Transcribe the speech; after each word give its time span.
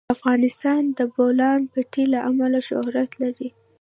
افغانستان 0.15 0.81
د 0.91 0.91
د 0.97 0.99
بولان 1.13 1.59
پټي 1.71 2.03
له 2.13 2.19
امله 2.29 2.59
شهرت 2.69 3.11
لري. 3.21 3.49